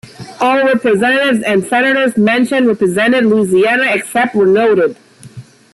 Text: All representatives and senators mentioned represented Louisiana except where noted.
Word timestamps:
All 0.39 0.65
representatives 0.65 1.43
and 1.43 1.63
senators 1.63 2.17
mentioned 2.17 2.65
represented 2.65 3.27
Louisiana 3.27 3.85
except 3.91 4.33
where 4.33 4.47
noted. 4.47 4.95